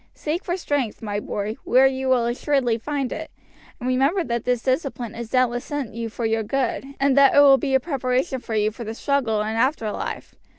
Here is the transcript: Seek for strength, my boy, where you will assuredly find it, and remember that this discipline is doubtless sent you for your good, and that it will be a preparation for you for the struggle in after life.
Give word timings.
Seek 0.15 0.43
for 0.43 0.57
strength, 0.57 1.03
my 1.03 1.19
boy, 1.19 1.57
where 1.63 1.85
you 1.85 2.09
will 2.09 2.25
assuredly 2.25 2.79
find 2.79 3.13
it, 3.13 3.29
and 3.79 3.87
remember 3.87 4.23
that 4.23 4.45
this 4.45 4.63
discipline 4.63 5.13
is 5.13 5.29
doubtless 5.29 5.65
sent 5.65 5.93
you 5.93 6.09
for 6.09 6.25
your 6.25 6.41
good, 6.41 6.95
and 6.99 7.15
that 7.15 7.35
it 7.35 7.39
will 7.39 7.59
be 7.59 7.75
a 7.75 7.79
preparation 7.79 8.39
for 8.39 8.55
you 8.55 8.71
for 8.71 8.83
the 8.83 8.95
struggle 8.95 9.41
in 9.41 9.49
after 9.55 9.91
life. 9.91 10.33